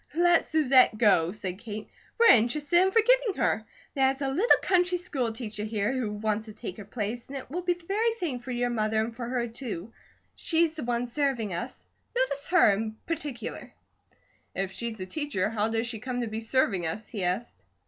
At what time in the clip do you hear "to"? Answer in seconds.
6.45-6.53, 16.21-16.27